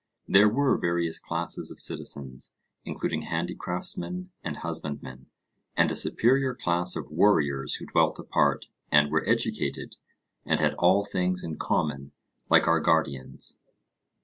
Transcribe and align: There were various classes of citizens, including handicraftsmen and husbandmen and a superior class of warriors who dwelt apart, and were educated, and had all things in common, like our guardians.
There 0.27 0.49
were 0.49 0.79
various 0.79 1.19
classes 1.19 1.69
of 1.69 1.79
citizens, 1.79 2.55
including 2.85 3.21
handicraftsmen 3.21 4.31
and 4.43 4.57
husbandmen 4.57 5.27
and 5.77 5.91
a 5.91 5.95
superior 5.95 6.55
class 6.55 6.95
of 6.95 7.11
warriors 7.11 7.75
who 7.75 7.85
dwelt 7.85 8.17
apart, 8.17 8.65
and 8.91 9.11
were 9.11 9.23
educated, 9.29 9.97
and 10.43 10.59
had 10.59 10.73
all 10.73 11.05
things 11.05 11.43
in 11.43 11.59
common, 11.59 12.13
like 12.49 12.67
our 12.67 12.79
guardians. 12.79 13.59